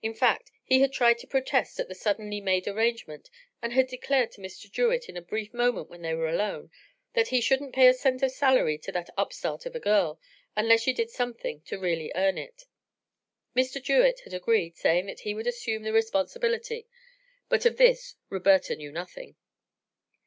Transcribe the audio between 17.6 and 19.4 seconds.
of this Roberta knew nothing.